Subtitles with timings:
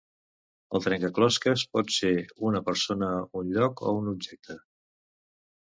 [0.79, 2.11] El trencaclosques pot ser
[2.51, 3.13] una persona,
[3.43, 4.59] un lloc o un objecte.